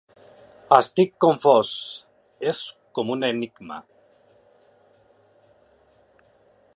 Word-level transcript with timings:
Estic 0.77 1.11
confós, 1.25 1.73
és 2.53 2.61
com 2.99 3.13
un 3.17 3.27
enigma. 3.29 3.79